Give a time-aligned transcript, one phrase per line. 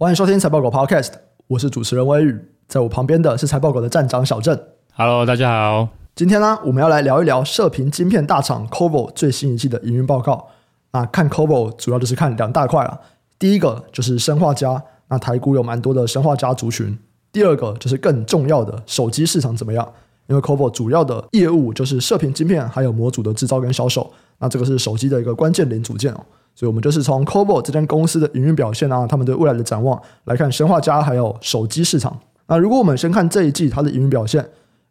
[0.00, 1.10] 欢迎收听财报狗 Podcast，
[1.48, 4.56] 我是主持人威宇，在我旁边的是财报狗的站长小郑。
[4.94, 5.88] Hello，大家好。
[6.14, 10.46] 今天呢，我们要来聊一聊射频晶片大厂 c o b o 最新一季的营运报告。
[10.92, 13.00] 那看 c o b o 主要就是看两大块了，
[13.40, 16.96] 第一个就是生化家，那台股有蛮多的生化家族群。
[17.32, 19.92] 第二个就是更重要的手机市场怎么样？
[20.28, 24.08] 因为 c o b o 主要的业务就是射频晶片还有模组的制造跟销售，
[24.38, 26.24] 那这个是手机的一个关键零组件哦。
[26.58, 32.18] 所以我们就是从 Cobol 这间公司的营运表现啊，他们对未来的展望来看生化家还有手机市场。
[32.48, 34.44] 那如果我们先看这一季它的营运表现，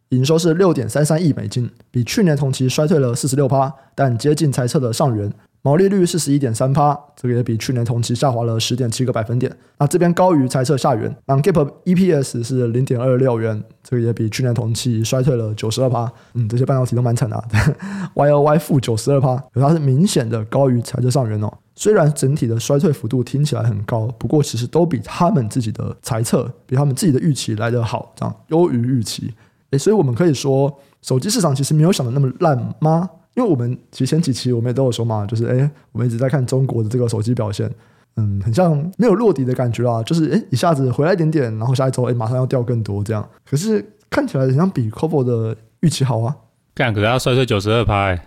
[0.08, 5.30] 营收是六点三三亿美金，比去年同期衰退了四十六趴，但接近猜测的上缘。
[5.68, 9.54] 毛利率是十一点三趴，这个也比去年同期下滑了十点七个百分点。
[9.76, 16.10] 那这边高于财测下缘，non-GAAP EPS 是零点二六元，这个也比去年同期衰退了九十二趴。
[16.32, 17.44] 嗯，这些半导体都蛮惨的啊，
[18.16, 21.52] Y O Y 负九十二趴，可它是明显的高于财测上缘哦。
[21.76, 29.34] 虽然整体的衰退幅度听起来很高，不过其实都比他们自己的财测，比他们自己的预期来得好，这样优于预期。
[29.72, 33.10] 诶，所以我们可以说，手机市场其实没有想的那么烂吗？
[33.38, 37.70] 因为我们其实前几期我们也都有说嘛，就是哎，我们一直在看中国的这个手机表现，
[38.16, 43.24] 嗯，很像没有落底的感觉啊，就是哎，一下子回来一点点，然后下一周哎，马上要掉更多这样。
[43.48, 46.34] 可是看起来好像比 Qorvo 的预期好啊。
[46.74, 48.20] 干，可是他衰退九十二拍，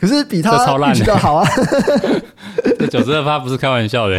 [0.00, 0.50] 可是比他
[0.90, 1.46] 预期的好啊。
[2.78, 4.18] 这九十二拍不是开玩笑的。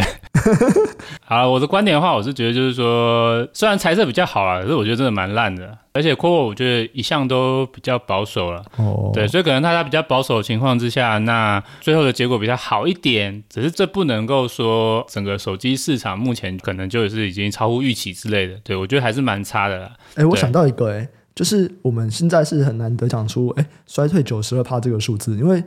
[1.24, 5.76] 好，我的观点的话，我是觉得就是说，虽然财测比较好啊，可是我觉得真的蛮烂的。
[5.92, 8.64] 而且 Qorvo 我觉得一向都比较保守了。
[8.76, 9.10] 哦。
[9.14, 13.42] 对，所以可能他在比较保守的情况之下，那最后的结果比较好一点。
[13.48, 18.54] 只是这不能够说整个手机市场目前可能就是已经超乎预期之类的。
[18.62, 19.92] 对，我觉得还是蛮差的啦。
[20.16, 21.08] 哎，我想到一个哎。
[21.34, 25.62] 就是我们现在是很难得讲出，哎，衰退九十二趴这个数字，因为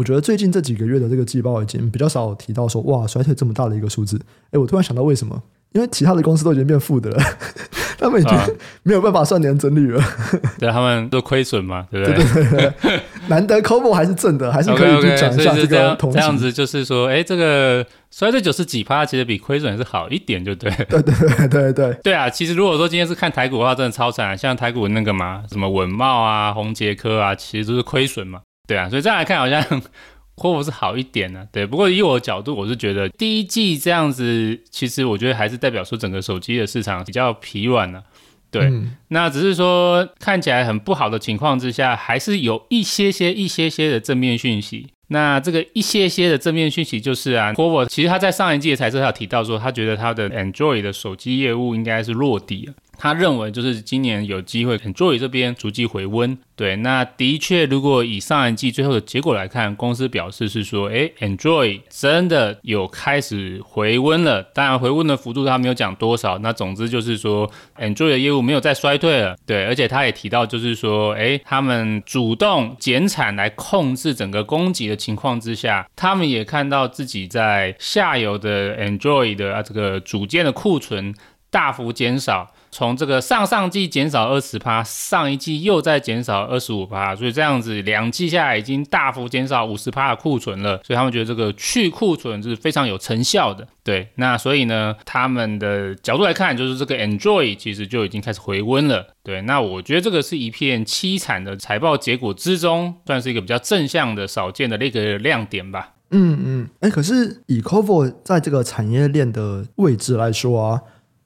[0.00, 4.18] 我觉得最近这几个月的这个季报已经比较少提到说，哇，衰退这么大的一个数字。
[4.50, 5.42] 哎，我突然想到为什么？
[5.72, 7.22] 因为其他的公司都已经变负的了，
[8.00, 8.34] 他们已经
[8.82, 10.02] 没有办法算年增率了。
[10.58, 12.24] 对，他们都亏损嘛，对不对？
[12.24, 13.00] 对对对。
[13.28, 16.12] 难得 c o b o 还是正的，还是可以去讲一下这个 okay, okay, 这样。
[16.14, 20.70] 这样子就是说，哎，这个衰退九十几趴，其实比亏损是好一点，就对。
[20.88, 21.92] 对对对对对。
[22.02, 24.36] 对啊，其实如果说今天是看台股的话，真的超惨。
[24.38, 28.40] 像台股那个嘛，什么文茂啊、宏杰科啊，其实都是亏损嘛。
[28.70, 29.60] 对啊，所以这样来看，好像
[30.36, 31.46] Qorvo 是好一点呢、啊。
[31.50, 38.04] 对，不过以我的角度，我是觉得第一季这样子，其实我觉得还是代表说整个手机的市场比较疲软了、啊。
[38.48, 44.86] 对、嗯，那只是说看起来很不好的情况之下，还是有一些些、一些些的正面讯息。
[45.08, 52.74] 那这个一些些的正面讯息就是啊，Qorvo 其实他在上一季的财测他有提到说，他觉得他的 Android 的手机业务应该是落底了。
[53.00, 56.36] 他认为就是今年有机会，Android 这边逐季回温。
[56.54, 64.42] 对，那的确，如果以上一季最后的结果来看，公司表示是说，哎，Android 真的有开始回温了。
[64.42, 66.36] 当然，回温的幅度他没有讲多少。
[66.40, 69.34] 那总之就是说，Android 的业务没有再衰退了。
[69.46, 81.14] 对，而且他也提到，就是说，哎，他们主动减产来控制整个供给的情况之下，他们也看到自己在下游的 Android 的啊这个组件的库存
[81.48, 82.52] 大幅减少。
[82.70, 93.66] 从这个上上季减少二十趴，上一季又再减少二十五趴，所以这样子两季下来已经大幅减少五十趴的库存了，所以他们觉得这个去库存是非常有成效的。
[93.82, 99.04] 对，那所以呢，他们的角度来看，就是这个 Android 其实就已经开始回温了。
[99.22, 105.94] 对，那我觉得这个是一片凄惨的财报结果之中，算是一个比较正向的、少见的那个亮点吧。
[106.12, 110.80] 嗯嗯，哎，可是以 Qorvo 在这个产业链的位置来说啊。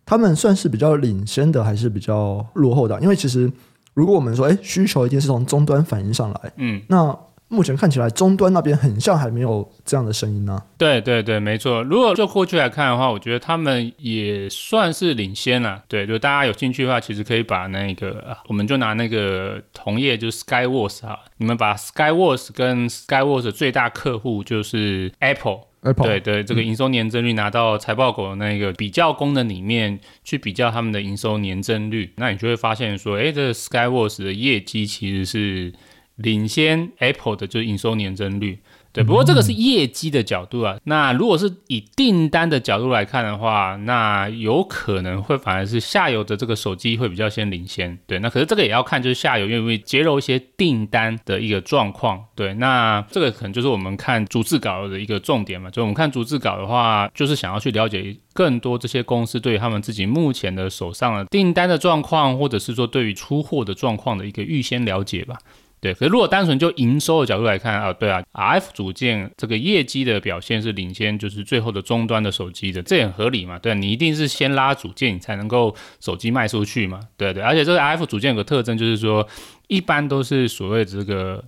[0.07, 3.01] 他们算是比较领先的，还是比较落后的？
[3.01, 3.51] 因为其实，
[3.95, 7.17] 如果我们说，哎，需求一定是从终端反映上来，嗯，那
[7.49, 10.65] 目前看起来终端那边很像还没有这样的声音呢、啊。
[10.77, 11.83] 对对对，没错。
[11.85, 15.83] 如果就过去来看的话，我觉得他们也算是领先了。
[15.87, 25.61] 对，就大家有兴趣的话，其实可以把那个，我们就拿那个同业，就是 Skyworth 啊，你们把 Skyworth 跟 Skyworth 最大客户就是 Apple。
[25.93, 35.73] 对对，这个营收年增率拿到财报狗的那个比较功能里面去比较他们的营收年增率，那你就会发现说，哎，这个 Skyworth 的业绩其实是
[36.17, 38.59] 领先 Apple 的，就是营收年增率。
[38.95, 40.79] 对，不过这个是业绩的角度啊。
[40.85, 47.99] 那如果是以订单的角度来看的话，那有可能会反而是下游的这个手机会比较先领先。
[48.07, 52.25] 对，那可是这个也要看就是下游愿不愿意接入一些订单的一个状况。
[52.37, 55.69] 对，那这个可能就是我们看逐字稿的一个重点嘛。
[55.69, 65.37] 就我们看逐字稿的话，就是想要去了解更多这些公司对于他们自己目前的手上的订单的状况，或者是说对于出货的状况的一个预先了解吧。
[65.85, 79.29] 对，可是如果单纯就营收的角度来看啊，对啊，RF 组件这个业绩的表现是领先，就是最后的终端的手机的，这也很合理嘛，对啊，你一定是先拉组件，你才能够手机卖出去嘛，对对，而且这个 RF 组件有个特征就是说，
[79.69, 81.45] 一般都是所谓的这个。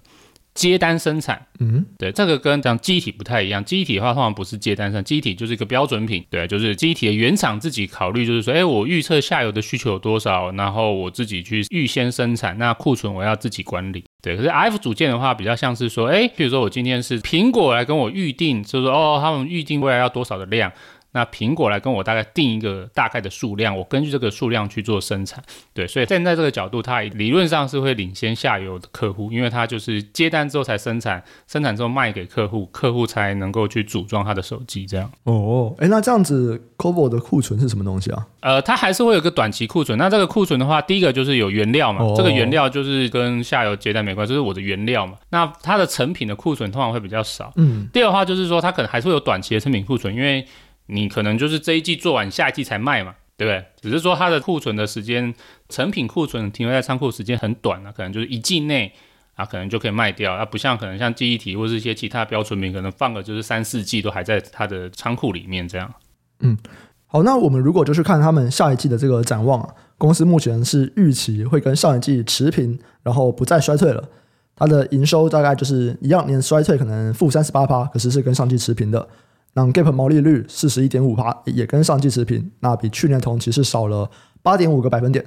[0.56, 3.62] 接单生产，嗯，对，这个跟讲机体不太一样。
[3.62, 14.36] 机体的话，通常不是接单生产，记忆体就是一个标准品，对，就是机体的原厂自己考虑，就是说，哎，我预测下游的需求有多少，然后我自己去预先生产，那库存我要自己管理，对。
[14.36, 20.72] 可是 F 组件的话，比较像是说，哎，比如说我今天是苹果来跟我预定，就是说，哦，他们预定未来要多少的量。
[21.16, 25.42] 那苹果来跟我大概定一个大概的数量，我根据这个数量去做生产，
[25.72, 35.10] 对，所以站在这个角度，它理论上是会领先下游的客户，因为它就是接单之后才生产，生产之后卖给客户，客户才能够去组装他的手机，这样。
[35.24, 38.26] 哦，哎，那这样子 c o v o 的库存是什么东西啊？
[38.40, 39.96] 呃，它还是会有个短期库存。
[39.96, 45.14] 那这个库存的话，第一个就是有原料嘛，哦、这个原料就是跟下游接单没关系，就是我的原料嘛。
[45.30, 47.50] 那它的成品的库存通常会比较少。
[47.56, 47.88] 嗯。
[47.90, 50.46] 第二的话就是说，它可能还是会有短期的成品库存，因为。
[50.86, 53.64] 你可能就是这一季做完，下一季才卖嘛，对不对？
[53.80, 55.34] 只是说它的库存的时间，
[55.68, 58.92] 成品库存停留在仓库时间很短啊，可能就是一季内
[59.34, 60.32] 啊，可能就可以卖掉。
[60.32, 65.92] 啊，不像可能像记忆体或是一些其他标准品，可能放个就是三四季都还在它的仓库里面这样。
[66.40, 66.56] 嗯，
[67.06, 74.08] 好，那我们如果就是看他们下一季的这个展望啊，公司目前是预期会跟上一季持平，然后不再衰退了。
[74.54, 79.06] 它的营收大概就是一样，年衰退可能负三十八趴，可是是跟上季持平的。
[79.56, 84.10] 那 Gap 毛利率四十一点五趴，也跟上季持平，那比去年同期是少了
[84.42, 85.24] 八点五个百分点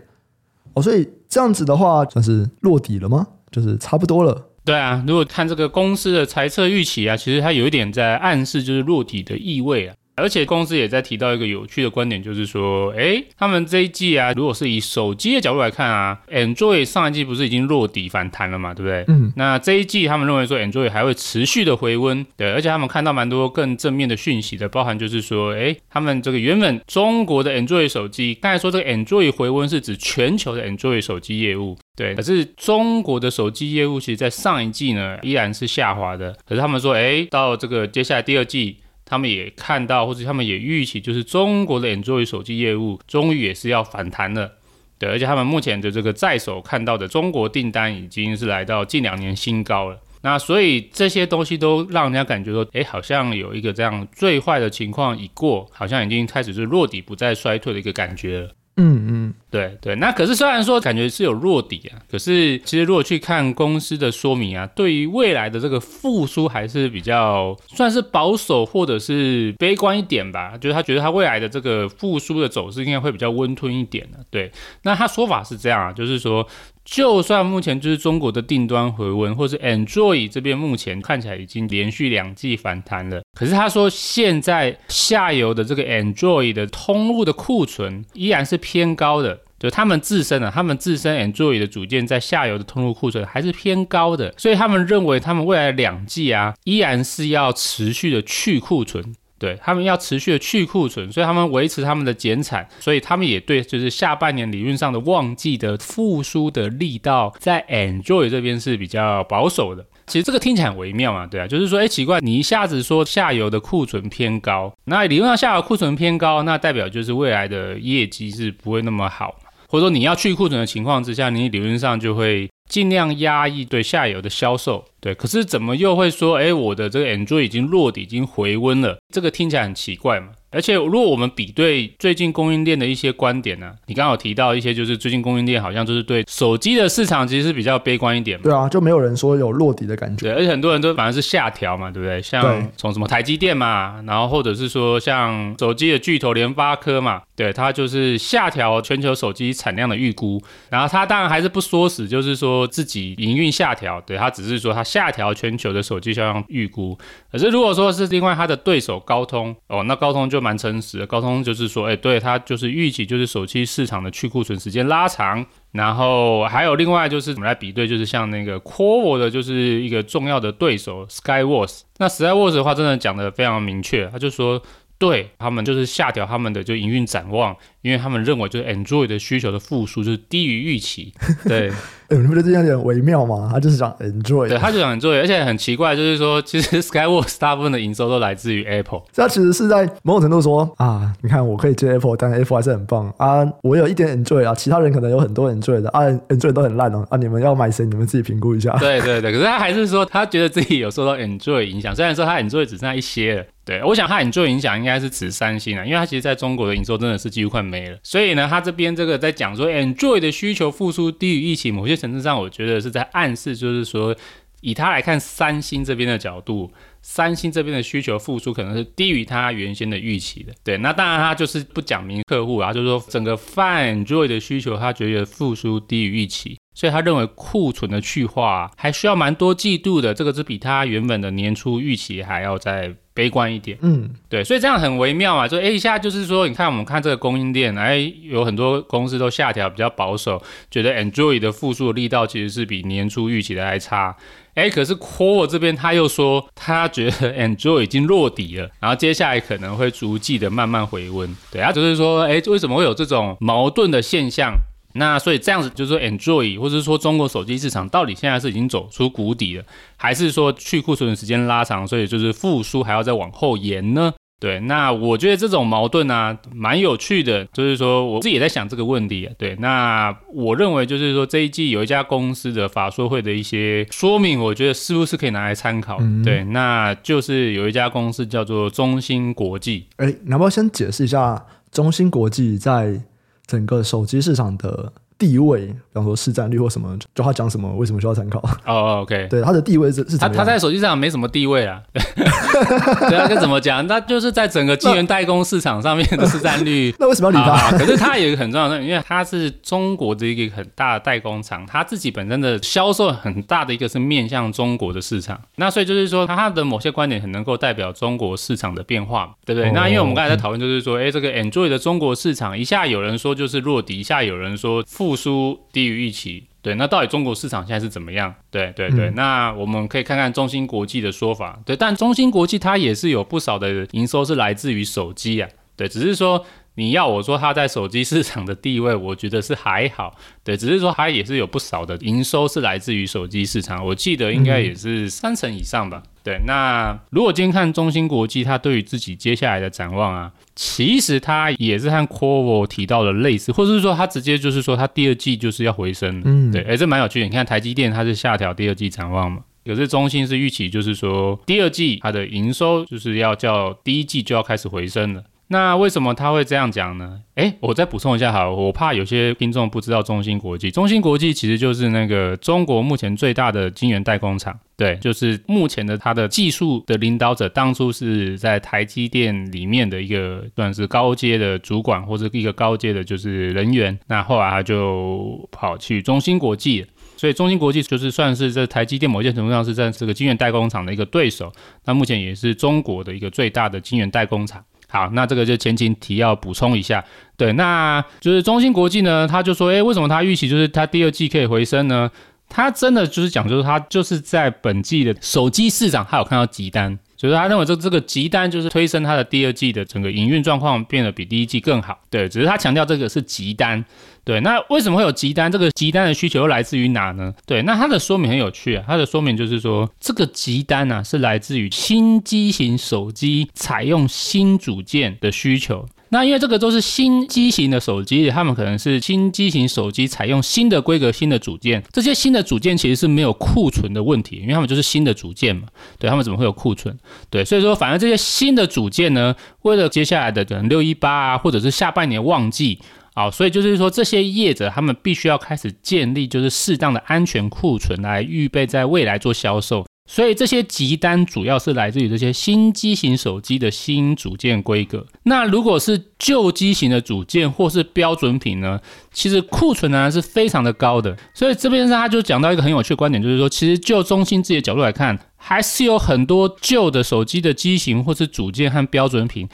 [0.75, 3.25] 哦，所以这样子的话算是落底了吗？
[3.49, 4.45] 就是差不多了。
[4.63, 9.95] 对啊，如果看这个公司的财测预期啊，其实它有一点在暗示就是落底的意味啊。
[10.19, 19.05] 而且公司也在提到一个有趣的观点，就是说，哎，他们这一季啊，如果是以手机的角度来看啊，Android 上一季不是已经落底反弹了嘛，对不对？
[19.07, 19.31] 嗯。
[19.35, 38.77] 那这一季他们认为说，Android 还会持续的回温，对，而且他们看到蛮多更正面的讯息的，包含就是说，哎，他们这个原本中国的 Android 手机，刚才说这个 Android 回温是指全球的 Android 手机业务，对，可是中国的手机业务其实在上一季呢依然是下滑的，可是他们说，哎，到这个接下来第二季。
[39.09, 44.53] 他们也看到，或者他们也预期，就是中国的 Android 手机业务终于也是要反弹了，
[44.99, 49.99] 对，而且他们目前的这个在手看到的中国订单已经是来到近两年新高了。
[50.21, 58.51] 那所以这些东西都让人家感觉说，哎，好像有一个这样最坏的情况已过，好像已经开始是落底不再衰退的一个感觉了。
[58.81, 74.19] 嗯嗯，对对，那可是虽然说感觉是有弱底啊，可是其实如果去看公司的说明啊，对于未来的这个复苏还是比较算是保守或者是悲观一点吧，就是他觉得他未来的这个复苏的走势应该会比较温吞一点的。
[74.29, 74.49] 对，
[74.83, 76.47] 那他说法是这样啊，就是说。
[76.83, 99.13] 就算目前就是中国的订端回温，或是 Android 这边目前看起来已经连续两季反弹了，可是他说现在下游的这个 Android 的通路的库存依然是偏高的，就他们自身啊，他们自身 Android 的组件在下游的通路库存还是偏高的，所以他们认为他们未来两季啊依然是要持续的去库存。
[99.39, 109.85] 对，他们要持续的去库存，所以他们维持他们的减产，所以他们也对就是下半年理论上的旺季的复苏的力道，在 Enjoy 这边是比较保守的。
[110.07, 119.35] 其实这个听起来很微妙嘛，对啊，就是说，哎，奇怪，你一下子说下游的库存偏高，那理论上下游库存偏高，那代表就是未来的业绩是不会那么好，
[119.67, 124.85] 或者说你要去库存的情况之下，你理论上就会尽量压抑对下游的销售。
[125.01, 128.97] 对，可是怎么又会说，哎，我的这个 Android 已经落底，已经回温了？
[129.13, 130.27] 这个听起来很奇怪嘛。
[130.51, 138.43] 而且，如果我们比对最近供应链的一些观点呢、啊，你刚刚有提到一些，就是最近供应链好像就是对手机的市场其实是比较悲观一点嘛。
[138.43, 140.25] 对啊，就没有人说有落底的感觉。
[140.25, 142.21] 对，而且很多人都反而是下调嘛，对不对？
[142.21, 150.41] 像从什么台积电嘛，然后或者是说像手机的巨头联发科嘛，对，它就是下调全球手机产量的预估。
[150.71, 156.97] 然后它当然还是不缩死，就是说自己营运下调，对，他只是说他下调全球的手机销量预估。
[157.31, 161.07] 可是如果说是另外他的对手高通哦，那高通就蛮诚实的。
[161.07, 165.45] 高通就是说，哎，对，他就是预期就是手机市场的去库存时间拉长。
[165.71, 171.81] 然后还有另外就是怎么来比对，就是像那个 Qorvo 的就是一个重要的对手 Skyworth。
[171.97, 174.59] 那 Skyworth 的话真的讲得非常明确，他就说，
[174.97, 181.13] 对他们就是下调他们的就营运展望，因为他们认为就是 Android 的需求的复苏就是低于预期。
[181.47, 181.69] 对，
[182.09, 183.49] 哎，你不觉得这样有点微妙吗？
[183.51, 189.01] 他就是讲 Android，对，他就讲 Android，而且很奇怪，就是说其实 Skyworks 大部分的营收都来自于 Apple。
[189.13, 193.47] 他其实是在某种程度说啊，你看我可以接 Apple，但 Apple 还是很棒啊。
[193.63, 197.17] 我有一点 Android 啊，其他人可能有很多 Android 的啊，Android 都很烂哦啊。
[197.17, 197.85] 你们要买谁？
[197.85, 198.75] 你们自己评估一下。
[198.79, 203.45] 对对对，可是他还是说他觉得自己有受到 Android 影响，虽然说他 Android 只剩下一些了。
[203.65, 207.99] 对，我想他 Android 影响应该是指三星啊，因为他其实在中国的营收真的是几乎快没了。
[208.03, 214.15] 所以呢，他这边这个在讲说 Android 的需求复苏低于预期，某些程度上我觉得是在暗示，就是说
[214.61, 216.71] 以他来看三星这边的角度，
[217.01, 220.51] 三星这边的需求复苏可能是低于他原先的预期的。
[220.63, 226.57] 对，那当然他就是不讲明客户啊，就是说整个泛 Android 的需求他觉得复苏低于预期。
[226.75, 233.77] 所以他认为库存的去化还需要蛮多季度的，这个是比他原本的年初预期还要再悲观一点。
[233.81, 244.15] 嗯，对，所以这样很微妙嘛，就哎一下就是说，你看我们看这个供应链，哎有很多公司都下调比较保守，觉得 Android 的复苏的力道其实是比年初预期的还差。
[244.53, 251.35] 哎，可是 Core 这边他又说他觉得 Android 已经落底了，然后接下来可能会逐季的慢慢回温。
[251.51, 254.53] 对，他只是说，哎，为什么会有这种矛盾的现象？
[254.99, 259.63] 那所以这样子就是说，Android 或者是说中国手机市场到底现在是已经走出谷底了，
[259.95, 264.13] 还是说去库存的时间拉长，所以就是复苏还要再往后延呢？
[264.41, 267.43] 对，那我觉得这种矛盾啊，蛮有趣的。
[267.51, 269.33] 就是说，我自己也在想这个问题啊。
[269.37, 275.97] 对，那我认为就是说，这一季有一家公司的法说会的一些说明，我觉得是不是可以拿来参考？
[275.99, 279.87] 嗯、对，那就是有一家公司叫做中芯国际。
[279.97, 283.01] 哎，你要不能先解释一下中芯国际在？
[283.49, 288.39] 整个手机市场的地位，比方说市占率或什么，就他讲什么，为什么需要参考？
[288.65, 293.85] 哦、oh,，OK， 对，他的地位是是他他在手机上没什么地位啊， 对啊，该怎么讲？
[293.85, 297.77] 他就是在整个晶圆代工市场上面的市占率，那，那为什么要理他？
[297.77, 318.31] 可是他有一个很重要的，因为他是中国的一个很大的代工厂，他自己本身的销售很大的一个是面向中国的市场，那所以就是说他的某些观点很能够代表中国市场的变化，对不对？Oh, 那因为我们刚才在讨论，就是说，哎、嗯，这个 Android 的中国市场一下有人说就是落底，一下有人说复苏低于预期，对，那到底中国市场现在是怎么样？
[318.51, 326.45] 对对对，嗯、那我们可以看看中芯国际的说法，对，但中芯国际它也是有不少的营收是来自于手机啊，对，只是说。
[326.79, 336.01] 你要我说它在手机市场的地位，我觉得是还好，对，只是说它也是有不少的营收是来自于手机市场，我记得应该也是三成以上吧。
[336.23, 347.25] 对，那如果今天看中芯国际，它对于自己接下来的展望啊，其实它也是和 Qorvo 提到的类似，或者是说它直接就是说它第二季就是要回升，嗯，对，哎，这蛮有趣的。
[347.25, 355.23] 你看台积电它是下调第二季展望嘛，可是中芯是预期就是说第二季它的营收就是要叫第一季就要开始回升了。
[355.51, 357.21] 那为什么他会这样讲呢？
[357.33, 360.69] 诶，我再补充一下好，我怕有些听众不知道中芯国际。
[360.69, 376.85] 中芯国际其实就是那个中国目前最大的晶圆代工厂，对，就是目前的它的技术的领导者，当初是在台积电里面的一个算是高阶的主管或者一个高阶的就是人员，那后来他就跑去中芯国际，
[377.17, 381.51] 所以中芯国际就是算是在台积电某些程度上是在这个晶圆代工厂的一个对手，
[381.85, 384.63] 那目前也是中国的一个最大的晶圆代工厂。
[384.89, 387.05] 好，那这个就前情提要补充一下，
[387.37, 392.09] 对，那就是中芯国际呢，他就说，诶，为什么他预期就是他第二季可以回升呢？
[392.49, 396.97] 他真的就是讲，就是他就是在本季的手机市场，他有看到急单。
[397.19, 403.83] 所以他认为这这个急单就是推升他的第二季的整个营运状况变得比第一季更好，对，只是他强调这个是急单，
[404.23, 405.51] 对，那为什么会有急单？
[405.51, 407.33] 这个急单的需求又来自于哪呢？
[407.45, 415.85] 对，那它的说明很有趣啊，它的说明就是说这个急单呢、啊、是来自于新机型手机采用新组件的需求。
[416.11, 421.83] 那因为这个都是新机型的手机，他们可能是新机型手机采用新的规格、新的组件。
[421.91, 425.67] 这些新的组件其实是没有库存的问题，因为他们就是新的组件嘛。
[425.99, 426.97] 对，他们怎么会有库存？
[427.29, 432.79] 对，所以说反正这些新的组件呢，为了接下来的可能六一八啊，或者是下半年旺季
[433.13, 439.85] 啊，所以就是说这些业者他们必须要开始建立就是适当的安全库存来预备在未来做销售。
[440.11, 445.05] 所以这些急单主要是来自于这些新机型手机的新组件规格。
[445.25, 448.79] 那如果是旧机型的组件或是标准品呢？
[449.13, 451.15] 其实库存呢是非常的高的。
[451.35, 459.47] 所以这边上他就讲到一个很有趣的观点，就是说，其实就中心自己的角度来看，还是有很多旧的手机的机型或是组件和标准品。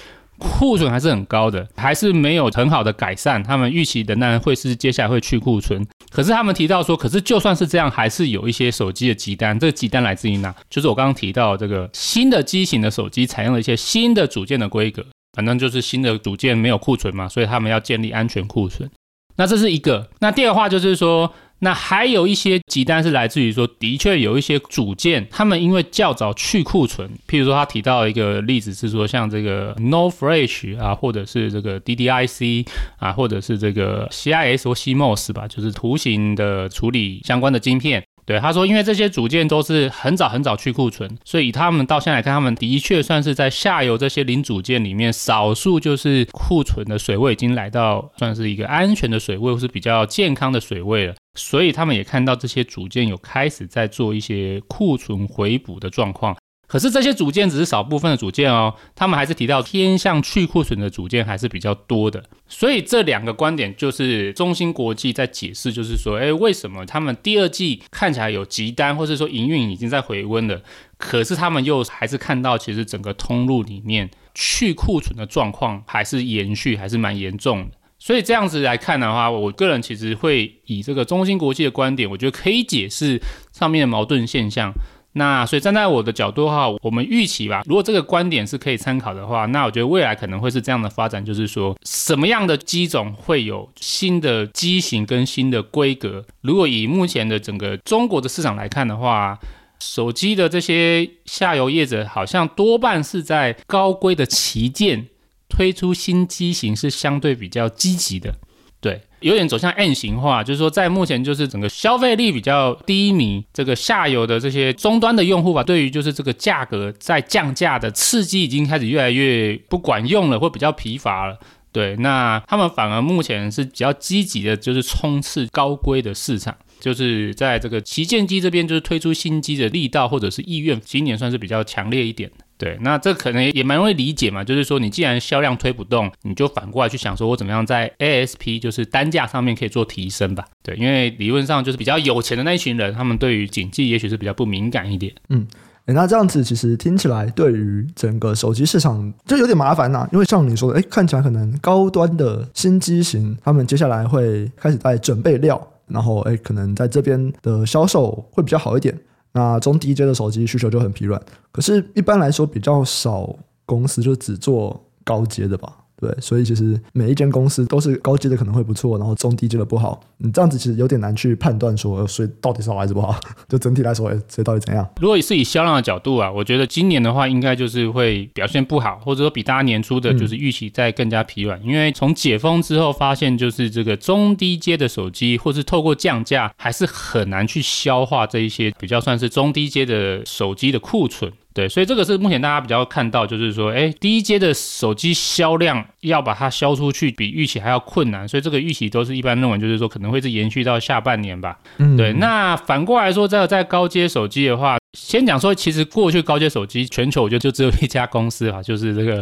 [0.46, 3.42] 库存还是很高的，还是没有很好的改善。
[3.44, 9.60] 他们预期的那会是接下来会去库存，可是他们提到说，可是就算是这样，还是有一些手机的急单。
[9.60, 10.54] 这个急单来自于哪？
[10.70, 15.06] 就是我刚刚提到这个新的机型的手机采用了一些新的组件的规格。
[15.34, 18.90] 反正就是新的组件没有库存嘛，所以他们要建立安全库存。
[19.36, 20.10] 那这是一个。
[20.20, 21.34] 那第二话就是说。
[21.60, 38.04] 那还有一些急单是来自于说，的确有一些组件，他们因为较早去库存，譬如说他提到一个例子是说，像这个 nofrash 啊，或者是这个 DDIC 啊，或者是这个 CIS 或 CMOS 吧，就是图形的处理相关的晶片。
[38.26, 51.14] 对，他说，因为这些组件都是很早很早去库存，所以以他们到现在来看，他们的确算是在下游这些零组件里面，少数就是库存的水位已经来到算是一个安全的水位，或是比较健康的水位了。
[51.36, 56.36] 所以他们也看到这些组件有开始在做一些库存回补的状况。
[56.68, 70.64] 可是这些组件只是少部分的组件哦，他们还是提到偏向去库存的组件还是比较多的，所以这两个观点就是中芯国际在解释，就是说，哎，为什么他们第二季看起来有急单，或是说营运已经在回温了，
[70.98, 77.78] 可是他们又还是看到其实整个通路里面去库存的状况还是延续，还是蛮严重的。
[78.06, 83.20] 所以这样子来看的话，我个人其实会以这个中芯国际的观点，我觉得可以解释
[83.52, 84.72] 上面的矛盾现象。
[85.14, 96.24] 那所以站在我的角度的话，我们预期吧，如果这个观点是可以参考的话，那我觉得未来可能会是这样的发展，就是说什么样的机种会有新的机型跟新的规格。
[96.42, 99.40] 如果以目前的整个中国的市场来看的话，
[99.80, 105.08] 手机的这些下游业者好像多半是在高规的旗舰
[105.50, 108.34] 推出新机型是相对比较积极的。
[108.82, 121.40] 对，有点走向 N 型化，就是说，在目前就是整个消费力比较低迷，这个下游的这些终端的用户吧，对于就是这个价格在降价的刺激已经开始越来越不管用了，或比较疲乏了。
[121.72, 132.45] 对，那他们反而目前是比较积极的，就是冲刺高规的市场，就是在这个旗舰机这边，就是推出新机的力道或者是意愿，今年算是比较强烈一点的。
[132.58, 140.46] 对，那这可能也蛮容易理解嘛，就是说你既然销量推不动，你就反过来去想说，我怎么样在 ASP 就是单价上面可以做提升吧？
[140.64, 145.14] 对，因为理论上就是比较有钱的那一群人，他们对于景气也许是比较不敏感一点。
[145.30, 145.46] 嗯，
[145.88, 158.98] 诶，那这样子其实听起来对于整个手机市场就有点麻烦呐、因为像你说的，诶，看起来可能高端的新机型，他们接下来会开始在准备料，然后诶，可能在这边的销售会比较好一点。
[159.36, 165.85] 那中低阶的手机需求就很疲软，可是一般来说比较少公司就只做高阶的吧。
[165.98, 170.02] 对，所以其实每一间公司都是高阶的可能会不错，然后中低阶的不好。
[170.18, 173.18] 你这样子其实有点难去判断说，所以到底是好还是不好？
[173.48, 174.88] 就整体来说，哎，所以到底怎样？
[175.00, 181.60] 如果是以销量的角度啊，我觉得今年的话，应该就是会表现不好，或者说比大家年初的就是预期再更加疲软。
[181.62, 191.32] 嗯、因为从解封之后，发现就是这个中低阶的手机，或是透过降价，还是很难去消化这一些比较算是中低阶的手机的库存。
[191.56, 201.58] 对，所以这个是目前大家比较看到，就是说，哎，第一阶的手机销量要把它销出去，比预期还要困难，所以这个预期都是一般认为，就是说可能会是延续到下半年吧。
[201.78, 202.14] 嗯，对。
[202.14, 204.78] 那反过来说，在在高阶手机的话。
[204.98, 209.22] 先讲说，其实过去高阶手机全球我觉得就只有一家公司啊， 就是这个，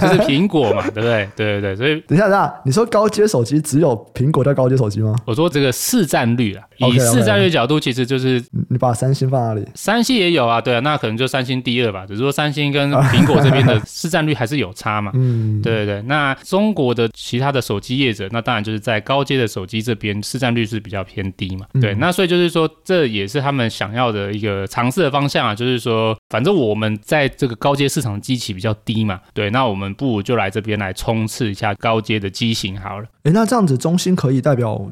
[0.00, 1.28] 就是苹果嘛，对不对？
[1.36, 5.14] 对对对，所以 等一下，等一下，你说高阶手机只有苹果叫高阶手机吗？
[5.26, 9.62] 我说这个市占率啊，以市占率角度，其实就是你，你把三星放哪里？
[9.74, 15.12] 三星也有啊，对啊，那可能就三星第二吧，只是说三星跟 苹果这边的市占率还是有差嘛。
[15.14, 16.02] 嗯，对对对。
[16.12, 21.66] 那中国的其他的手机业者，那当然就是在高阶的手机这边市占率是比较偏低嘛。
[21.80, 33.06] 对，那所以就是说，这也是他们想要的一个尝试的方向啊，就是说，反正我们在这个高阶市场机器比较低嘛，对，那我们不如就来这边来冲刺一下高阶的机型好了。
[33.22, 34.90] 诶，那这样子中兴可以代表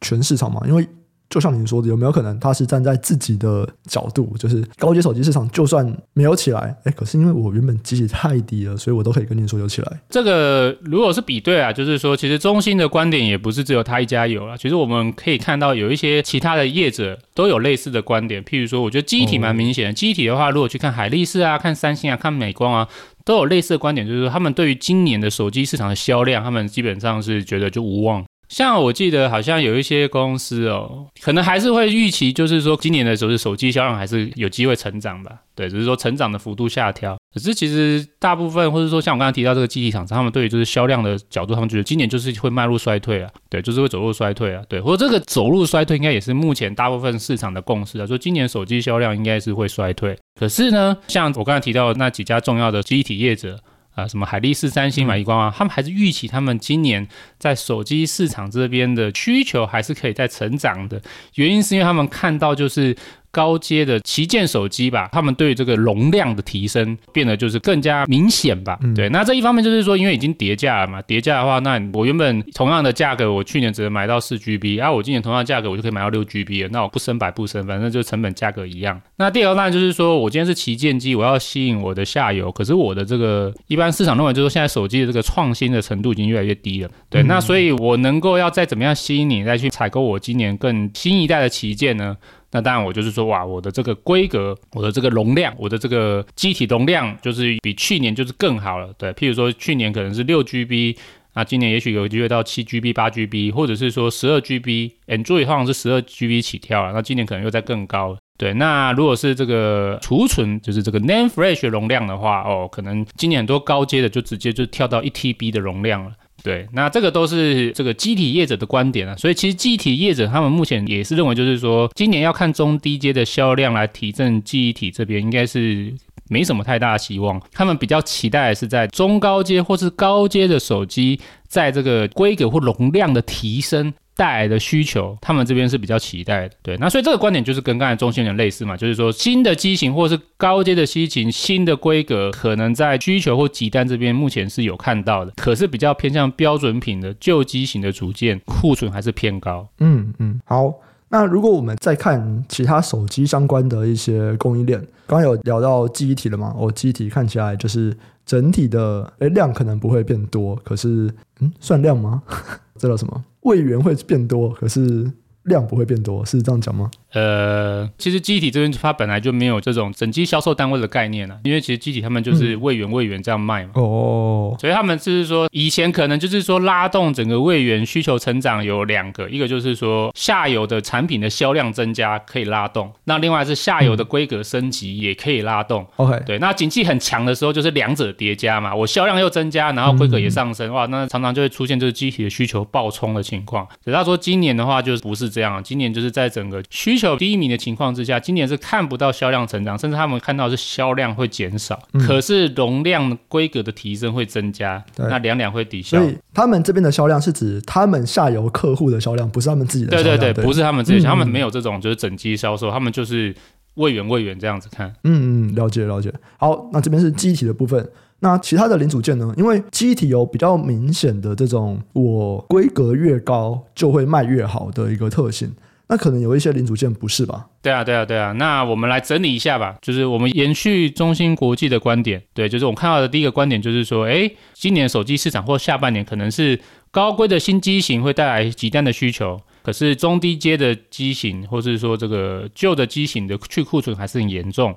[0.00, 0.62] 全市场吗？
[0.68, 0.86] 因为
[1.30, 10.00] 就像您说的，有没有可能他是站在自己的角度，就是高阶手机市场就算没有起来，哎，可是因为我原本机器太低了，所以我都可以跟您说有起来。
[10.10, 14.56] 这个如果是比对啊，就是说，其实中芯的观点也不是只有他一家有啊。
[14.56, 18.42] 其实我们可以看到有一些其他的业者都有类似的观点。
[18.42, 19.92] 譬如说，我觉得记忆体蛮明显的。
[19.92, 22.88] 记忆体的话，如果去看海力士啊、看三星啊、看美光啊，
[23.24, 28.24] 都有类似的观点，就是说他们对于今年的手机市场的销量，他们基本上是觉得就无望。
[28.50, 35.30] 像我记得好像有一些公司哦，可能还是会预期，就是说今年的时候是手机销量还是有机会成长吧。
[35.54, 37.16] 对，只是说成长的幅度下调。
[37.32, 43.30] 可是其实大部分，或者说像我刚才提到这个记忆厂商，他们对于就是销量的角度，他们觉得今年就是会迈入衰退啊。
[43.48, 44.62] 对，就是会走入衰退啊。
[44.68, 50.18] 对，或者这个走入衰退应该也是目前大部分市场的共识啊，说今年手机销量应该是会衰退。
[50.40, 53.60] 可是呢，像我刚才提到的那几家重要的机体业者。
[54.00, 57.06] 啊，什么海力士、三星、美光啊，他们还是预期他们今年
[57.38, 61.00] 在手机市场这边的需求还是可以再成长的。
[61.34, 62.96] 原因是因为他们看到就是
[63.30, 68.78] 高阶的旗舰手机吧，他们对这个容量的提升变得就是更加明显吧。
[68.82, 79.00] 嗯、对，那这一方面就是说，因为已经叠价了嘛，叠价的话，那我原本同样的价格，我去年只能买到四 GB，啊，我今年同样价格我就可以买到六 GB 了，那我不升白不升，反正就成本价格一样。
[79.16, 86.90] 那第二个当然就是说我今天是旗舰机，我要吸引我的下游，可是我的这个一般市场认为就是说现在手机的这个创新的程度已经越来越低了。
[87.08, 92.16] 对，嗯、那所以我能够要再怎么样吸引你再去采购我今年更新一代的旗舰呢？
[92.52, 98.92] 那当然，我就是说，哇，我的这个规格，我的这个容量，我的这个机体容量，就是比去年就是更好了。
[98.98, 100.96] 对，譬如说去年可能是六 GB，
[101.34, 108.16] 那今年也许有机会到七 GB、八 GB，或者是说十二 GB，Android 好像是十二 GB 起跳了，那今年可能又再更高。
[108.36, 116.10] 对，那如果是这个储存，就是这个 NAND Flash 容量的话，哦，可能今年很多高阶的就直接就跳到一 TB 的容量了。
[116.42, 125.92] 对，那这个都是这个机体业者的观点啊，所以其实机体业者他们目前也是认为，就是说今年要看中低阶的销量来提振记忆体这边，应该是
[126.28, 127.40] 没什么太大的希望。
[127.52, 133.92] 他们比较期待的是在中高阶或是高阶的手机，在这个规格或容量的提升。
[134.20, 136.76] 带来的需求，他们这边是比较期待的，对。
[136.76, 149.66] 那所以这个观点就是跟刚才中兴有点类似嘛，就是说新的机型或是高阶的机型、新的规格，可能在需求或急单这边目前是有看到的，可是比较偏向标准品的旧机型的组件库存还是偏高。
[149.78, 150.74] 嗯嗯，好。
[151.12, 156.54] 那如果我们再看其他手机相关的一些供应链，刚刚有聊到记忆体了嘛？
[156.56, 162.22] 哦，记忆体看起来就是整体的诶量可能不会变多，可是嗯，算量吗？
[162.78, 163.24] 这叫什么？
[163.42, 165.12] 位元会变多，可是
[165.50, 166.90] 量不会变多，是这样讲吗？
[167.12, 173.72] 呃，其实机体这边它本来就没有这种整机销售单位的概念了，因为其实机体他们就是位元位元这样卖嘛。
[173.74, 185.84] 哦，所以他们就是说，以前可能就是说拉动整个位元需求成长有两个，一个就是说下游的产品的销量增加可以拉动，那另外是下游的规格升级也可以拉动。
[185.96, 193.66] OK，对，那景气很强的时候就是两者叠加嘛，我销量又增加，然后规格也上升，哇，那常常就会出现就是机体的需求爆冲的情况。
[193.84, 205.98] 只要说今年的话就是不是这样，今年就是在整个需求低迷的情况之下，今年是看不到销量成长，甚至他们看到是销量会减少，嗯、可是容量规格的提升会增加，那两两会抵消。
[205.98, 210.16] 所以他们这边的销量是指他们下游客户的销量，不是他们自己的销量。
[210.16, 213.34] 对对对，对不是他们自己他们没有这种就是整机销售，他们就是
[213.74, 214.92] 位元位元这样子看。
[215.04, 216.12] 嗯嗯，了解了解。
[216.38, 217.88] 好，那这边是机体的部分，
[218.20, 219.32] 那其他的零组件呢？
[219.36, 225.50] 因为机体有比较明显的这种我规格越高就会卖越好的一个特性。
[225.88, 227.48] 那可能有一些零组件不是吧？
[227.60, 228.30] 对啊，对啊，对啊。
[228.32, 236.60] 那我们来整理一下吧，就是我们延续中芯国际的观点，对，就是我们看到的第一个观点就是说，诶，今年手机市场或下半年可能是
[236.92, 244.72] 高规的新机型会带来急单的需求，可是中低阶的机型或是说这个旧的机型的去库存还是很严重，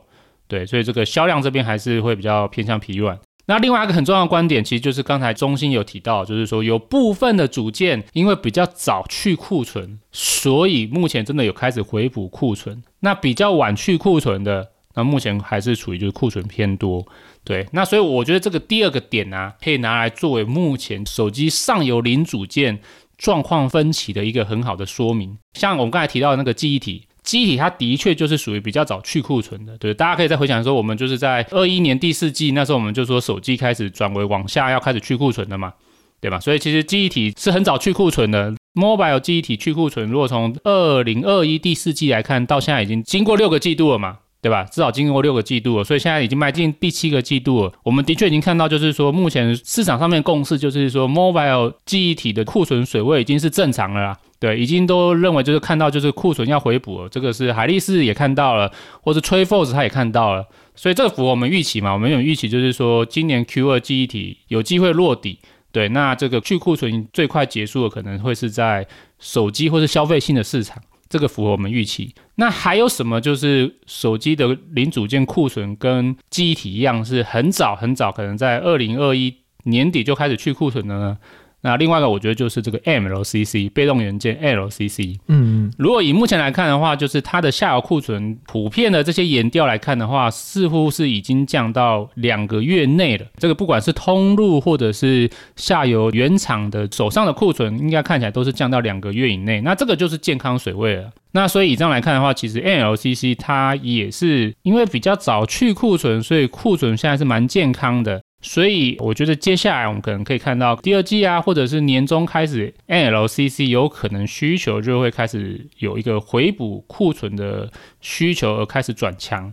[0.47, 3.19] 对，所以这个销量这边还是会比较偏向疲软。
[3.45, 12.81] 那另外一个很重要的观点，其实就是刚才中心有提到，就是说有部分的组件因为比较早去库存，所以目前真的有开始回补库存。
[13.01, 17.05] 那比较晚去库存的，那目前还是处于就是库存偏多。
[17.43, 22.79] 对，那所以我觉得这个第二个点啊，可以拿来作为目前手机上游零组件
[23.17, 25.37] 状况分歧的一个很好的说明。
[25.53, 27.07] 像我们刚才提到的那个记忆体。
[27.23, 35.73] 机体它的确就是属于比较早去库存的，对，大家可以再回想说，我们就是在二一年第四季那时候，我们就说手机开始转为往下要开始去库存的嘛，
[36.19, 36.39] 对吧？
[36.39, 44.65] 所以其实记忆体是很早去库存的，mobile 记忆体去库存，如果从二零二一第四季来看，到现在已经经过六个季度了嘛，对吧？
[44.65, 47.71] 至少经过六个季度了，所以现在已经迈进第七个季度了。
[47.81, 54.17] 我们的确已经看到，就是说目前市场上面共识就是说，mobile 记忆体的库存水位已经是正常了啦。
[54.39, 58.69] 对，已经都认为就是看到就是库存要回补了，这个是海力士也看到了，
[59.01, 61.93] 或是 TrendForce 他也看到了，所以这符合我们预期嘛？
[61.93, 65.39] 我们有预期就是说今年 Q 二记忆体有机会落底，
[65.71, 68.85] 对，那这个去库存最快结束的可能会是在
[69.17, 72.15] 手机或是消费性的市场，这个符合我们预期。
[72.37, 79.31] 那还有什么就是手机的零组件库存跟记忆体一样，是很早很早，可能在二零二一
[79.65, 81.19] 年底就开始去库存的呢？
[81.63, 85.17] 那另外一个，我觉得就是这个 MLCC 被动元件 LCC。
[85.29, 93.25] 嗯，如果以目前来看的话，就是它的下游库存普遍的这些研调来看的话，似乎是已经降到两个月内了。
[93.37, 99.61] 这个不管是通路或者是下游原厂的手上的库存，应该看起来都是降到两个月以内。
[99.61, 101.09] 那这个就是健康水位了。
[101.31, 108.21] 那所以以这样来看的话，其实 NLCC 它也是因为比较早去库存，所以库存现在是蛮健康的。
[108.43, 119.51] 所以我觉得接下来我们可能可以看到第二季啊，或者是年终开始，NLCC 有可能需求就会开始有一个回补库存的需求而开始转强。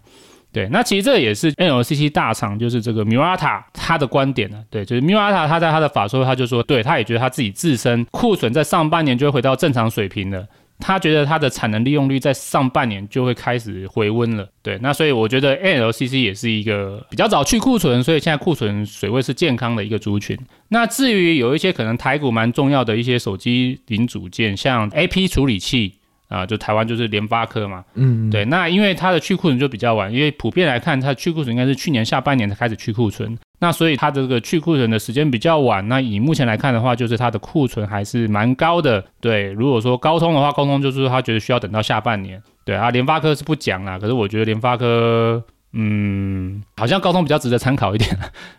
[0.52, 4.60] 对，那其实这也是 NLCC 大厂，就是这个 Murata 他的观点呢。
[4.68, 10.44] 对，就是 Murata 他在他的法说，他就说，对，他也觉得他自己自身库存在上半年就会回到正常水平了。
[10.80, 14.48] 他觉得他的产能利用率在上半年就会开始回温了。
[14.62, 20.36] 对，那所以我觉得 NLCC 也是一个比较早去库存，所以现在库存水位是健康的一个族群。
[20.68, 25.94] 那至于有一些可能台股蛮重要的一些手机零组件，像 AP 处理器。
[26.30, 35.86] 啊，就台湾就是联发科嘛，嗯，对，那因为它的去库存就比较晚，因为普遍来看，它去库存应该是去年下半年才开始去库存，那所以它这个去库存的时间比较晚。
[35.88, 39.04] 那以目前来看的话，就是它的库存还是蛮高的。
[39.20, 42.42] 对，如果说高通的话，高通就是说他觉得需要等到下半年。
[42.64, 45.42] 对啊，联发科是不讲啦，可是我觉得联发科，
[45.72, 48.10] 嗯，好像高通比较值得参考一点。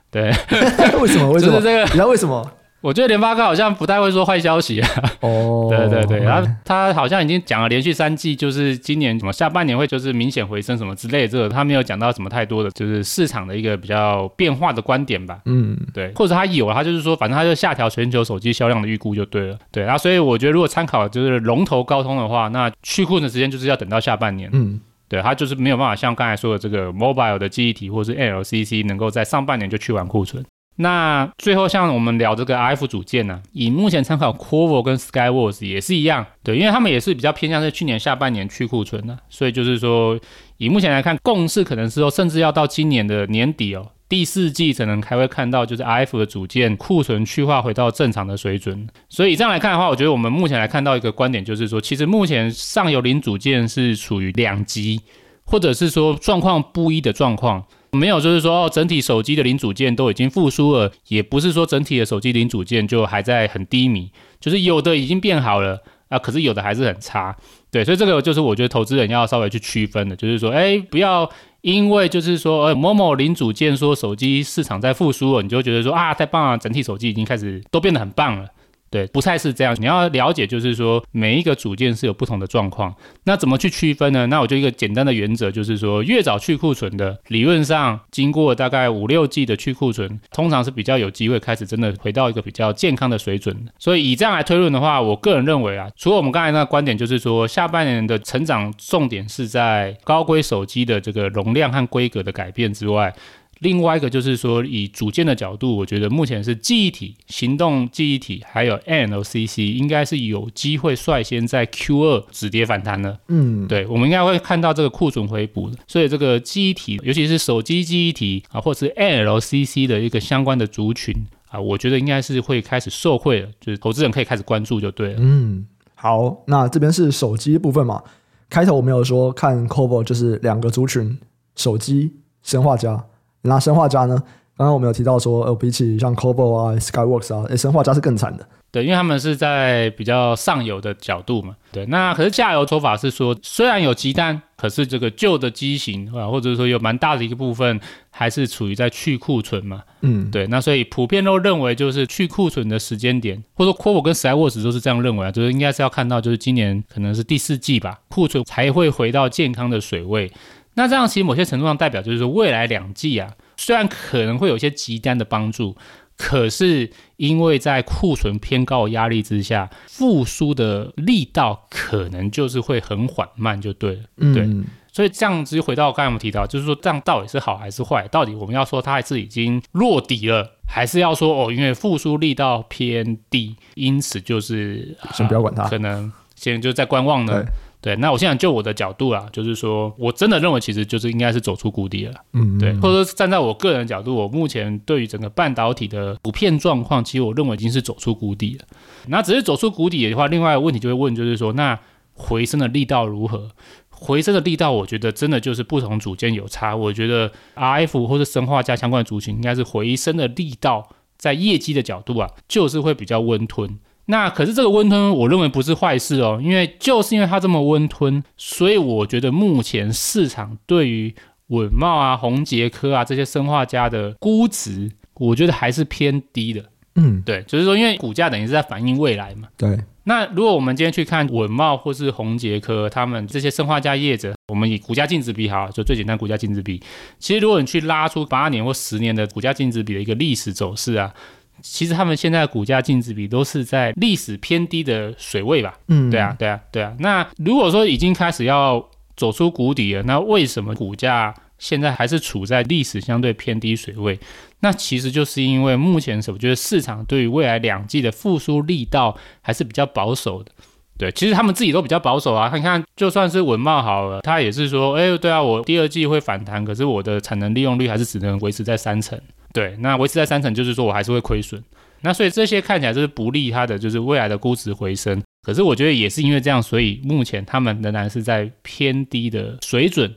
[0.09, 0.29] 对，
[1.01, 1.31] 为什么？
[1.31, 1.59] 为什么？
[1.61, 2.51] 这个，你知道为什么？
[2.81, 4.89] 我觉得联发科好像不太会说坏消息啊。
[5.21, 15.39] 哦， 对对对，然后他好像已经讲了连续三季，就是今年什么下半年会就是明显回升什么之类的，这个他没有讲到什么太多的，就是市场的一个比较变化的观点吧。
[15.45, 19.57] 嗯，对，或者他有，他就是说，反正他就下调全球手机销量的预估就对了。
[19.71, 24.49] 对，然后所以我觉得如果参考就是龙头高通的话，那去库存的时间就是要等到下半年。
[24.53, 30.43] 嗯，对，他就是没有办法像刚才说的这个 mobile 的记忆体或是 NLCC 能够在上半年就去完库存。
[30.81, 40.19] 那最后，像我们聊这个 RF 组件呢、以目前参考 Qorvo 跟 Skyworks 也是一样，对，因为他们也是比较偏向是去年下半年去库存的，所以就是说，
[40.57, 48.87] 以目前来看，共识可能是说，甚至要到今年的年底哦，第四季才能还会看到，就是 RF 的组件库存去化回到正常的水准。
[49.07, 54.99] 所以这样来看的话，我觉得我们目前来看到一个观点，就是说，其实目前上游零组件是处于两极，
[55.45, 57.63] 或者是说状况不一的状况。
[57.93, 67.35] 没有，就是说哦，整体手机的零组件都已经复苏了，也不是说整体的手机零组件就还在很低迷，就是有的已经变好了啊，可是有的还是很差，
[67.69, 71.29] 对，所以这个就是我觉得投资人要稍微去区分的，就是说，哎，不要
[71.61, 78.47] 因为就是说，呃，某某零组件说手机市场在复苏了，你就觉得说啊，太棒了，整体手机已经开始都变得很棒了。
[78.91, 79.73] 对，不太是这样。
[79.79, 82.93] 你要了解，就是说每一个组件是有不同的状况。
[83.23, 84.27] 那怎么去区分呢？
[84.27, 93.55] 那我就一个简单的原则，就是说越早去库存的，理论上经过大概五六季的去库存，通常是比较有机会开始真的回到一个比较健康的水准。
[93.79, 103.13] 所以以这样来推论的话，我个人认为啊，除了我们刚才那个观点，就是说下半年的成长重点是在高规手机的这个容量和规格的改变之外。
[103.61, 113.19] 另外一个就是说，以组件的角度，我觉得目前是记忆体、行动记忆体还有 NLCC 应该是有机会率先在 Q 二止跌反弹的。
[113.27, 121.15] 嗯，对，我们应该会看到这个库存回补，所以这个记忆体，尤其是手机记忆体啊，或者是 NLCC 的一个相关的族群
[121.49, 125.19] 啊，我觉得应该是会开始受惠了，就是投资人可以开始关注就对了。
[125.19, 128.01] 嗯，好，那这边是手机部分嘛，
[128.49, 131.15] 开头我没有说看 Qorvo 就是两个族群，
[131.55, 133.10] 手机、生化镓。
[133.43, 134.21] 那生化家呢？
[134.57, 138.45] 刚刚我们有提到说，呃，比起像 c o b o 啊、Skyworks 啊，生化家是更惨的。
[138.69, 141.55] 对，因为他们是在比较上游的角度嘛。
[141.71, 147.79] 对，那可是下游说法是说，虽然有鸡蛋，可是这个旧的机型啊，或者说有蛮大的一个部分，
[148.11, 149.81] 还是处于在去库存嘛。
[150.01, 150.45] 嗯，对。
[150.47, 160.31] 那所以普遍都认为，就是去库存的时间点，或者说 c o b o 跟 Skyworks 都是这样认为啊，就是应该是要看到，就是今年可能是第四季吧，库存才会回到健康的水位。
[160.73, 165.75] 那这样其实某些程度上代表就是说，未来两季啊，虽然可能会有一些极端的帮助，
[166.17, 174.01] 可是因为在库存偏高的压力之下，复苏的力道可能就是会很缓慢，就对了。
[174.17, 174.47] 嗯，对。
[174.93, 178.07] 所以这样子就回到刚才我们提到，就是说这样到底是好还是坏？
[178.09, 187.43] 到底我们要说它还是已经落底了，还是要说哦，因为复苏力道偏低，因此就是先不要管它，可能现在就在观望呢。
[187.81, 192.13] 对，那我现在就我的角度啊，就是说我真的认为，其实就是应该是走出谷底了。
[192.33, 198.65] 嗯，对，或者说站在我个人的角度，我目前对于整个半导体的普遍状况，其实我认为已经是走出谷底了。
[199.07, 201.79] 那只是走出谷底的话，另外一个问题就会问，就是说那
[202.13, 203.49] 回升的力道如何？
[203.89, 206.75] 回升的力道，我觉得真的就是不同组件有差。
[206.75, 213.79] 我觉得 RF 或者生化加相关的族群，应该是回升的力道，在业绩的角度啊，就是会比较温吞。
[214.11, 221.15] 那可是这个温吞，我认为不是坏事哦，因为就是因为它这么温吞，所以我觉得目前市场对于
[221.47, 226.65] 稳茂啊、宏杰科啊这些生化家的估值，我觉得还是偏低的。
[226.95, 229.47] 嗯，对，就是说，因为股价等于是在反映未来嘛。
[229.55, 236.81] 对那如果我们今天去看稳茂或是宏杰科，他们这些生化家业者，我们以股价净值比好，就最简单股价净值比。
[237.17, 241.13] 其实如果你去拉出八年或十年的股价净值比的一个历史走势啊，
[241.61, 245.77] 其实他们现在的股价净值比都是在历史偏低的水位吧？
[245.87, 246.95] 嗯，对啊，对啊，对啊。
[246.99, 248.83] 那如果说已经开始要
[249.15, 254.19] 走出谷底了，那为什么股价现在还是处在历史相对偏低水位？
[254.61, 260.51] 那其实就是因为目前我觉得市场对于未来两季的复苏力道还是比较保守的。
[260.97, 262.51] 对，其实他们自己都比较保守啊。
[262.53, 269.19] 你看，就算是文茂好了，他也是说，哎，对啊，我第二季会反弹，可是我的产能利用率还是只能维持在三成。
[269.53, 271.61] 对，那维持在三成就是说我还是会亏损。
[272.01, 275.21] 那所以这些看起来就是不利它的，就是未来的估值回升。
[275.43, 280.13] 可是我觉得也是因为这样，所以目前他们仍然是在偏低的水准。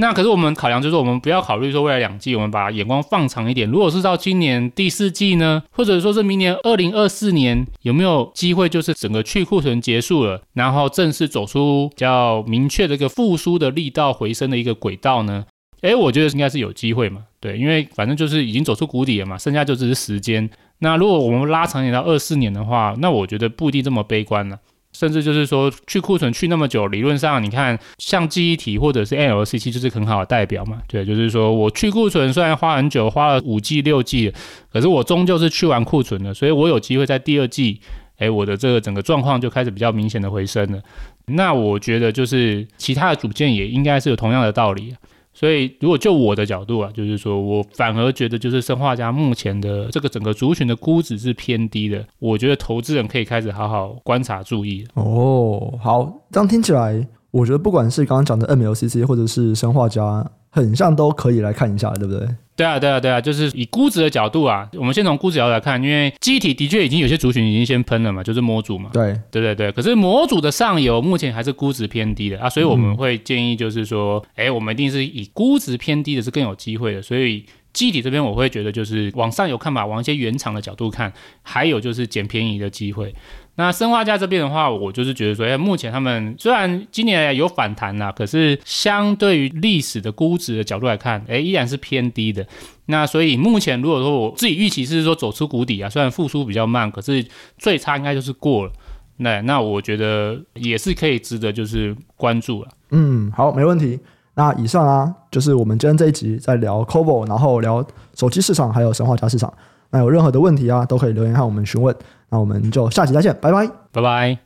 [0.00, 3.68] 那可是我们考量就是，我们不要考虑说未来两季，我们把眼光放长一点。
[3.68, 15.46] 如果是到今年第四季呢，或者说是明年二零二四年，有没有机会就是整个去库存结束了，然后正式走出比较明确的一个复苏的力道回升的一个轨道呢？
[15.82, 17.24] 诶，我觉得应该是有机会嘛。
[17.40, 20.48] 对，因为反正就是已经走出谷底了嘛，剩下就只是时间。
[20.80, 24.58] 那如果我们拉长一点到二四年的话，那我觉得不一定这么悲观了。
[24.90, 30.82] 甚至就是说，去库存去那么久，理论上你看，像记忆体或者是 NLCC，就是很好的代表嘛。
[30.88, 34.32] 对，就是说我去库存虽然花很久，花了五季六季，
[34.72, 37.80] 可是我终究是去完库存了，所以我有机会在第二季，
[38.16, 40.80] 哎，我的这个整个状况就开始比较明显的回升了。
[41.26, 44.96] 那我觉得就是其他的组件也应该是有同样的道理。
[45.38, 52.04] 所以，如果就我的角度啊，就是说我反而觉得，就是生化家目前的这个整个族群的估值是偏低的。
[52.18, 54.84] 我觉得投资人可以开始好好观察、注意。
[54.94, 62.26] 哦，好，这样听起来，我觉得不管是刚刚讲的 MLCC 或者是生化家，很像都可以来看一下，对不对？
[62.56, 68.90] 对啊，对啊，对啊，就是以估值的角度啊，我们先从估值角度来看，因为记忆体的确已经有些族群已经先喷了嘛，就是模组嘛。
[68.92, 69.70] 对，对对对。
[69.70, 77.44] 可是模组的上游目前还是估值偏低的啊，所以我们会建议就是说，哎、嗯，我们一定是以估值偏低的是更有机会的，所以。
[77.74, 81.12] 记忆体这边我会觉得就是往上游看吧，往一些原厂的角度看，
[81.42, 83.14] 还有就是捡便宜的机会。
[83.58, 92.46] 那生化家这边的话，我就是觉得说，哎，目前他们虽然今年有反弹啦，可是相对于历史的估值的角度来看，哎，依然是偏低的。
[92.86, 97.26] 那所以目前如果说我自己预期是说走出谷底啊，虽然复苏比较慢，可是
[97.58, 98.72] 最差应该就是过了。
[99.16, 102.68] 那那我觉得也是可以值得就是关注了。
[102.92, 103.98] 嗯，好，没问题。
[104.34, 109.52] 那以上啊，就是我们今天这一集在聊 COBO，然后聊手机市场，还有生化家市场。
[109.90, 111.94] 那有任何的问题啊，都可以留言和我们询问。
[112.28, 114.36] 那我们就下期再见，拜拜，拜拜。